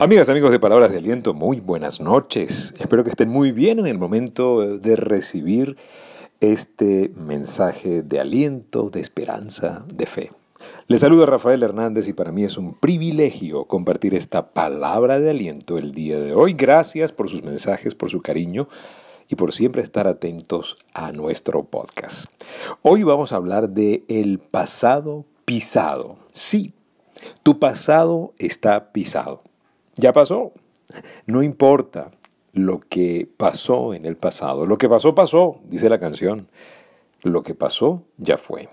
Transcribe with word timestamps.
Amigas, 0.00 0.28
amigos 0.28 0.52
de 0.52 0.60
Palabras 0.60 0.92
de 0.92 0.98
Aliento, 0.98 1.34
muy 1.34 1.58
buenas 1.58 2.00
noches. 2.00 2.72
Espero 2.78 3.02
que 3.02 3.10
estén 3.10 3.28
muy 3.28 3.50
bien 3.50 3.80
en 3.80 3.86
el 3.88 3.98
momento 3.98 4.78
de 4.78 4.94
recibir 4.94 5.76
este 6.38 7.10
mensaje 7.16 8.02
de 8.02 8.20
aliento, 8.20 8.90
de 8.90 9.00
esperanza, 9.00 9.84
de 9.92 10.06
fe. 10.06 10.30
Les 10.86 11.00
saluda 11.00 11.26
Rafael 11.26 11.64
Hernández 11.64 12.06
y 12.06 12.12
para 12.12 12.30
mí 12.30 12.44
es 12.44 12.56
un 12.56 12.74
privilegio 12.74 13.64
compartir 13.64 14.14
esta 14.14 14.50
palabra 14.50 15.18
de 15.18 15.30
aliento 15.30 15.78
el 15.78 15.92
día 15.92 16.20
de 16.20 16.32
hoy. 16.32 16.52
Gracias 16.52 17.10
por 17.10 17.28
sus 17.28 17.42
mensajes, 17.42 17.96
por 17.96 18.08
su 18.08 18.22
cariño 18.22 18.68
y 19.28 19.34
por 19.34 19.52
siempre 19.52 19.82
estar 19.82 20.06
atentos 20.06 20.78
a 20.94 21.10
nuestro 21.10 21.64
podcast. 21.64 22.26
Hoy 22.82 23.02
vamos 23.02 23.32
a 23.32 23.36
hablar 23.36 23.70
de 23.70 24.04
el 24.06 24.38
pasado 24.38 25.24
pisado. 25.44 26.18
Sí, 26.32 26.72
tu 27.42 27.58
pasado 27.58 28.32
está 28.38 28.92
pisado. 28.92 29.47
Ya 29.98 30.12
pasó. 30.12 30.52
No 31.26 31.42
importa 31.42 32.12
lo 32.52 32.78
que 32.78 33.28
pasó 33.36 33.94
en 33.94 34.06
el 34.06 34.16
pasado. 34.16 34.64
Lo 34.64 34.78
que 34.78 34.88
pasó, 34.88 35.14
pasó, 35.14 35.60
dice 35.64 35.88
la 35.88 35.98
canción. 35.98 36.48
Lo 37.22 37.42
que 37.42 37.54
pasó, 37.54 38.04
ya 38.16 38.38
fue. 38.38 38.68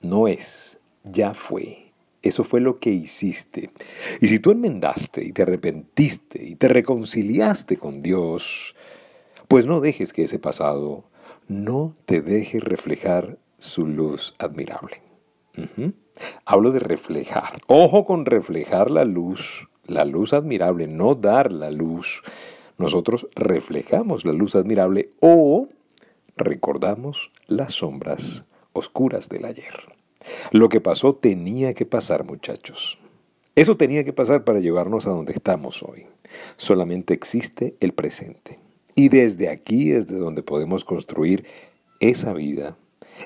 No 0.00 0.26
es, 0.26 0.78
ya 1.04 1.34
fue. 1.34 1.92
Eso 2.22 2.44
fue 2.44 2.60
lo 2.60 2.78
que 2.78 2.90
hiciste. 2.90 3.70
Y 4.22 4.28
si 4.28 4.38
tú 4.38 4.50
enmendaste 4.50 5.22
y 5.22 5.32
te 5.32 5.42
arrepentiste 5.42 6.42
y 6.42 6.54
te 6.54 6.68
reconciliaste 6.68 7.76
con 7.76 8.00
Dios, 8.00 8.74
pues 9.48 9.66
no 9.66 9.80
dejes 9.80 10.14
que 10.14 10.24
ese 10.24 10.38
pasado 10.38 11.04
no 11.46 11.94
te 12.06 12.22
deje 12.22 12.58
reflejar 12.58 13.38
su 13.58 13.86
luz 13.86 14.34
admirable. 14.38 15.02
Hablo 16.46 16.72
de 16.72 16.80
reflejar. 16.80 17.60
Ojo 17.66 18.06
con 18.06 18.24
reflejar 18.24 18.90
la 18.90 19.04
luz 19.04 19.68
la 19.90 20.04
luz 20.04 20.32
admirable, 20.32 20.86
no 20.86 21.14
dar 21.14 21.52
la 21.52 21.70
luz. 21.70 22.22
Nosotros 22.78 23.28
reflejamos 23.34 24.24
la 24.24 24.32
luz 24.32 24.54
admirable 24.54 25.10
o 25.20 25.68
recordamos 26.36 27.32
las 27.46 27.74
sombras 27.74 28.44
oscuras 28.72 29.28
del 29.28 29.44
ayer. 29.44 29.74
Lo 30.52 30.68
que 30.68 30.80
pasó 30.80 31.14
tenía 31.14 31.74
que 31.74 31.86
pasar, 31.86 32.24
muchachos. 32.24 32.98
Eso 33.56 33.76
tenía 33.76 34.04
que 34.04 34.12
pasar 34.12 34.44
para 34.44 34.60
llevarnos 34.60 35.06
a 35.06 35.10
donde 35.10 35.32
estamos 35.32 35.82
hoy. 35.82 36.06
Solamente 36.56 37.12
existe 37.12 37.74
el 37.80 37.92
presente. 37.92 38.60
Y 38.94 39.08
desde 39.08 39.48
aquí 39.48 39.90
es 39.90 40.06
de 40.06 40.18
donde 40.18 40.42
podemos 40.42 40.84
construir 40.84 41.44
esa 41.98 42.32
vida. 42.32 42.76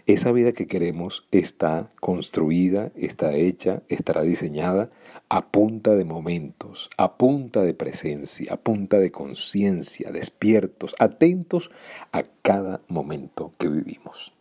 Esa 0.07 0.33
vida 0.33 0.53
que 0.53 0.67
queremos 0.67 1.27
está 1.31 1.91
construida, 2.01 2.93
está 2.97 3.35
hecha, 3.35 3.83
estará 3.89 4.23
diseñada 4.23 4.91
a 5.29 5.49
punta 5.51 5.95
de 5.95 6.05
momentos, 6.05 6.91
a 6.97 7.17
punta 7.17 7.63
de 7.63 7.75
presencia, 7.75 8.53
a 8.53 8.57
punta 8.57 8.99
de 8.99 9.11
conciencia, 9.11 10.11
despiertos, 10.13 10.95
atentos 10.99 11.71
a 12.13 12.25
cada 12.43 12.81
momento 12.89 13.53
que 13.59 13.69
vivimos. 13.69 14.33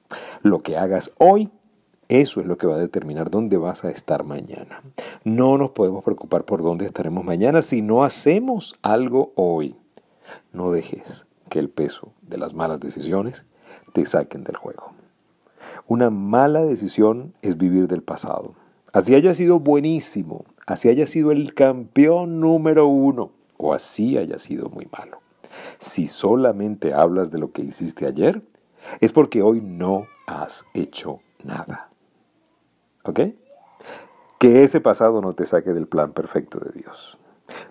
Lo 0.41 0.59
que 0.59 0.77
hagas 0.77 1.11
hoy, 1.17 1.49
eso 2.09 2.41
es 2.41 2.47
lo 2.47 2.57
que 2.57 2.67
va 2.67 2.75
a 2.75 2.79
determinar 2.79 3.29
dónde 3.29 3.57
vas 3.57 3.83
a 3.83 3.91
estar 3.91 4.23
mañana. 4.23 4.83
No 5.23 5.57
nos 5.57 5.71
podemos 5.71 6.03
preocupar 6.03 6.45
por 6.45 6.61
dónde 6.61 6.85
estaremos 6.85 7.23
mañana 7.23 7.61
si 7.61 7.81
no 7.81 8.03
hacemos 8.03 8.77
algo 8.81 9.31
hoy. 9.35 9.75
No 10.51 10.71
dejes 10.71 11.25
que 11.49 11.59
el 11.59 11.69
peso 11.69 12.13
de 12.21 12.37
las 12.37 12.53
malas 12.53 12.79
decisiones 12.79 13.45
te 13.93 14.05
saquen 14.05 14.43
del 14.43 14.57
juego. 14.57 14.93
Una 15.87 16.09
mala 16.09 16.63
decisión 16.63 17.33
es 17.41 17.57
vivir 17.57 17.87
del 17.87 18.03
pasado. 18.03 18.55
Así 18.91 19.15
haya 19.15 19.33
sido 19.33 19.59
buenísimo, 19.59 20.45
así 20.67 20.89
haya 20.89 21.07
sido 21.07 21.31
el 21.31 21.53
campeón 21.53 22.39
número 22.39 22.87
uno 22.87 23.31
o 23.57 23.73
así 23.73 24.17
haya 24.17 24.39
sido 24.39 24.69
muy 24.69 24.87
malo. 24.91 25.19
Si 25.79 26.07
solamente 26.07 26.93
hablas 26.93 27.31
de 27.31 27.39
lo 27.39 27.51
que 27.51 27.61
hiciste 27.61 28.05
ayer, 28.05 28.43
es 28.99 29.11
porque 29.11 29.41
hoy 29.41 29.61
no 29.61 30.07
has 30.27 30.65
hecho 30.73 31.21
nada. 31.43 31.89
¿Ok? 33.03 33.19
Que 34.39 34.63
ese 34.63 34.81
pasado 34.81 35.21
no 35.21 35.33
te 35.33 35.45
saque 35.45 35.73
del 35.73 35.87
plan 35.87 36.13
perfecto 36.13 36.59
de 36.59 36.71
Dios. 36.71 37.17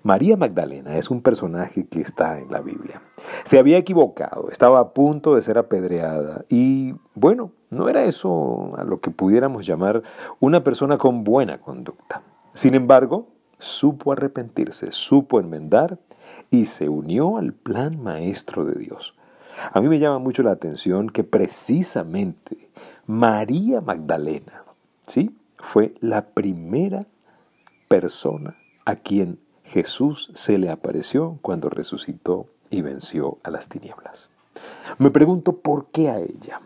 María 0.02 0.36
Magdalena 0.36 0.96
es 0.96 1.10
un 1.10 1.22
personaje 1.22 1.86
que 1.86 2.00
está 2.00 2.38
en 2.38 2.50
la 2.50 2.60
Biblia. 2.60 3.02
Se 3.44 3.58
había 3.58 3.78
equivocado, 3.78 4.50
estaba 4.50 4.80
a 4.80 4.92
punto 4.92 5.34
de 5.34 5.42
ser 5.42 5.58
apedreada 5.58 6.44
y 6.48 6.94
bueno, 7.14 7.52
no 7.72 7.88
era 7.88 8.04
eso 8.04 8.72
a 8.76 8.84
lo 8.84 9.00
que 9.00 9.10
pudiéramos 9.10 9.66
llamar 9.66 10.02
una 10.40 10.62
persona 10.62 10.98
con 10.98 11.24
buena 11.24 11.58
conducta. 11.58 12.22
Sin 12.52 12.74
embargo, 12.74 13.28
supo 13.58 14.12
arrepentirse, 14.12 14.92
supo 14.92 15.40
enmendar 15.40 15.98
y 16.50 16.66
se 16.66 16.90
unió 16.90 17.38
al 17.38 17.54
plan 17.54 18.02
maestro 18.02 18.66
de 18.66 18.78
Dios. 18.78 19.14
A 19.72 19.80
mí 19.80 19.88
me 19.88 19.98
llama 19.98 20.18
mucho 20.18 20.42
la 20.42 20.50
atención 20.50 21.08
que 21.08 21.24
precisamente 21.24 22.70
María 23.06 23.80
Magdalena, 23.80 24.64
¿sí? 25.06 25.34
Fue 25.56 25.94
la 26.00 26.26
primera 26.26 27.06
persona 27.88 28.54
a 28.84 28.96
quien 28.96 29.38
Jesús 29.64 30.30
se 30.34 30.58
le 30.58 30.68
apareció 30.70 31.38
cuando 31.40 31.70
resucitó 31.70 32.48
y 32.68 32.82
venció 32.82 33.38
a 33.42 33.50
las 33.50 33.68
tinieblas. 33.68 34.30
Me 34.98 35.10
pregunto 35.10 35.56
por 35.56 35.86
qué 35.86 36.10
a 36.10 36.18
ella. 36.18 36.60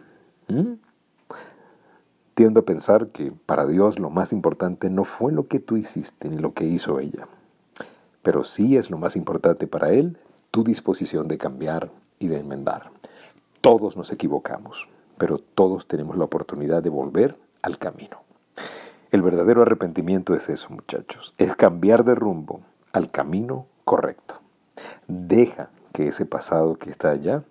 Tiendo 2.36 2.60
a 2.60 2.64
pensar 2.66 3.08
que 3.08 3.32
para 3.32 3.64
Dios 3.64 3.98
lo 3.98 4.10
más 4.10 4.30
importante 4.30 4.90
no 4.90 5.04
fue 5.04 5.32
lo 5.32 5.48
que 5.48 5.58
tú 5.58 5.78
hiciste 5.78 6.28
ni 6.28 6.36
lo 6.36 6.52
que 6.52 6.66
hizo 6.66 7.00
ella, 7.00 7.26
pero 8.22 8.44
sí 8.44 8.76
es 8.76 8.90
lo 8.90 8.98
más 8.98 9.16
importante 9.16 9.66
para 9.66 9.88
Él 9.94 10.18
tu 10.50 10.62
disposición 10.62 11.28
de 11.28 11.38
cambiar 11.38 11.90
y 12.18 12.28
de 12.28 12.40
enmendar. 12.40 12.90
Todos 13.62 13.96
nos 13.96 14.12
equivocamos, 14.12 14.86
pero 15.16 15.38
todos 15.38 15.88
tenemos 15.88 16.18
la 16.18 16.24
oportunidad 16.24 16.82
de 16.82 16.90
volver 16.90 17.38
al 17.62 17.78
camino. 17.78 18.20
El 19.10 19.22
verdadero 19.22 19.62
arrepentimiento 19.62 20.34
es 20.34 20.50
eso, 20.50 20.68
muchachos, 20.68 21.32
es 21.38 21.56
cambiar 21.56 22.04
de 22.04 22.16
rumbo 22.16 22.60
al 22.92 23.10
camino 23.10 23.64
correcto. 23.86 24.42
Deja 25.08 25.70
que 25.94 26.08
ese 26.08 26.26
pasado 26.26 26.76
que 26.76 26.90
está 26.90 27.12
allá 27.12 27.44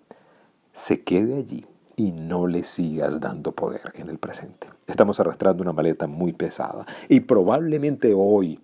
se 0.72 1.02
quede 1.02 1.38
allí 1.38 1.66
y 1.96 2.12
no 2.12 2.46
le 2.46 2.62
sigas 2.62 3.20
dando 3.20 3.52
poder 3.52 3.92
en 3.94 4.10
el 4.10 4.18
presente. 4.18 4.68
Estamos 4.86 5.18
arrastrando 5.18 5.62
una 5.62 5.72
maleta 5.72 6.06
muy 6.06 6.32
pesada 6.32 6.86
y 7.08 7.20
probablemente 7.20 8.12
hoy, 8.14 8.60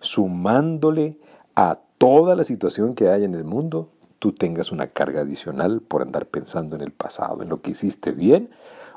sumándole 0.00 1.18
a 1.56 1.80
toda 1.98 2.36
la 2.36 2.44
situación 2.44 2.94
que 2.94 3.08
hay 3.08 3.24
en 3.24 3.34
el 3.34 3.44
mundo, 3.44 3.88
tú 4.18 4.32
tengas 4.32 4.70
una 4.70 4.88
carga 4.88 5.22
adicional 5.22 5.80
por 5.80 6.02
andar 6.02 6.26
pensando 6.26 6.76
en 6.76 6.82
el 6.82 6.92
pasado, 6.92 7.42
en 7.42 7.48
lo 7.48 7.62
que 7.62 7.70
hiciste 7.70 8.12
bien 8.12 8.50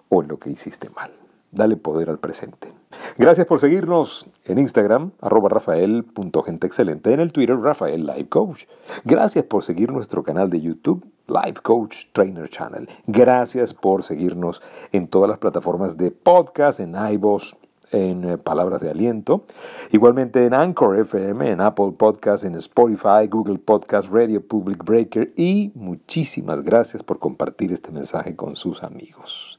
o 0.09 0.21
en 0.21 0.27
lo 0.27 0.37
que 0.37 0.49
hiciste 0.49 0.89
mal. 0.89 1.11
Dale 1.57 1.75
poder 1.75 2.12
al 2.12 2.19
presente. 2.19 2.72
Gracias 3.18 3.47
por 3.47 3.59
seguirnos 3.59 4.28
en 4.45 4.59
Instagram, 4.59 5.12
arroba 5.19 5.50
rafael.genteexcelente, 5.50 7.13
en 7.13 7.19
el 7.19 7.34
Twitter, 7.34 7.57
Rafael 7.57 8.06
Life 8.06 8.29
Coach. 8.29 8.66
Gracias 9.06 9.44
por 9.44 9.63
seguir 9.63 9.91
nuestro 9.91 10.22
canal 10.22 10.51
de 10.51 10.62
YouTube, 10.62 11.03
Life 11.25 11.62
Coach 11.63 12.06
Trainer 12.13 12.47
Channel. 12.47 12.88
Gracias 13.07 13.73
por 13.73 14.03
seguirnos 14.03 14.62
en 14.91 15.07
todas 15.07 15.29
las 15.29 15.40
plataformas 15.40 15.97
de 15.97 16.12
podcast, 16.12 16.79
en 16.79 16.94
iVoox, 16.95 17.56
en 17.91 18.24
eh, 18.24 18.38
Palabras 18.38 18.79
de 18.81 18.91
Aliento. 18.91 19.45
Igualmente 19.91 20.45
en 20.45 20.53
Anchor 20.53 21.00
FM, 21.00 21.50
en 21.50 21.62
Apple 21.62 21.94
Podcast, 21.97 22.44
en 22.44 22.56
Spotify, 22.56 23.28
Google 23.29 23.57
Podcast, 23.57 24.09
Radio 24.12 24.45
Public 24.45 24.84
Breaker. 24.84 25.34
Y 25.35 25.72
muchísimas 25.74 26.62
gracias 26.62 27.01
por 27.01 27.18
compartir 27.18 27.72
este 27.72 27.91
mensaje 27.91 28.35
con 28.35 28.56
sus 28.56 28.84
amigos. 28.84 29.56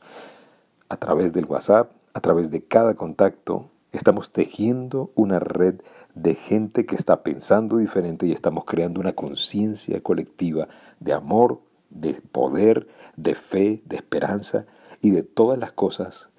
A 0.89 0.97
través 0.97 1.33
del 1.33 1.45
WhatsApp, 1.45 1.93
a 2.15 2.21
través 2.21 2.51
de 2.51 2.65
cada 2.65 2.95
contacto, 2.95 3.71
estamos 3.93 4.33
tejiendo 4.33 5.11
una 5.15 5.39
red 5.39 5.81
de 6.15 6.35
gente 6.35 6.87
que 6.87 6.97
está 6.97 7.23
pensando 7.23 7.77
diferente 7.77 8.27
y 8.27 8.33
estamos 8.33 8.65
creando 8.65 9.01
una 9.01 9.13
conciencia 9.13 10.01
colectiva 10.03 10.69
de 11.01 11.13
amor, 11.13 11.61
de 11.91 12.15
poder, 12.33 12.89
de 13.17 13.35
fe, 13.35 13.83
de 13.87 13.97
esperanza 13.97 14.67
y 15.01 15.11
de 15.11 15.23
todas 15.23 15.59
las 15.59 15.73
cosas 15.73 16.31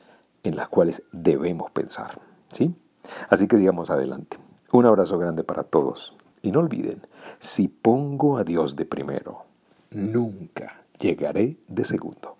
en 0.44 0.56
las 0.56 0.68
cuales 0.68 1.04
debemos 1.12 1.72
pensar. 1.72 2.20
¿sí? 2.52 2.76
Así 3.30 3.48
que 3.48 3.58
sigamos 3.58 3.90
adelante. 3.90 4.38
Un 4.72 4.86
abrazo 4.86 5.18
grande 5.18 5.44
para 5.44 5.64
todos. 5.64 6.16
Y 6.42 6.52
no 6.52 6.60
olviden, 6.60 7.02
si 7.40 7.68
pongo 7.68 8.38
a 8.38 8.44
Dios 8.44 8.76
de 8.76 8.86
primero, 8.86 9.46
nunca 9.92 10.84
llegaré 11.00 11.58
de 11.68 11.86
segundo. 11.86 12.39